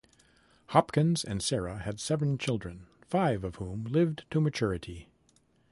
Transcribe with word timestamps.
Hopkins 0.69 1.23
and 1.23 1.43
Sarah 1.43 1.77
had 1.77 1.99
seven 1.99 2.39
children, 2.39 2.87
five 3.07 3.43
of 3.43 3.57
whom 3.57 3.83
lived 3.83 4.23
to 4.31 4.41
maturity. 4.41 5.09